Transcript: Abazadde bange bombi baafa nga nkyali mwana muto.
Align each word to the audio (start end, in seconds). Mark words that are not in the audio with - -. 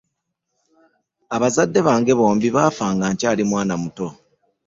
Abazadde 1.35 1.79
bange 1.87 2.13
bombi 2.19 2.47
baafa 2.55 2.85
nga 2.95 3.05
nkyali 3.11 3.43
mwana 3.49 3.73
muto. 3.81 4.07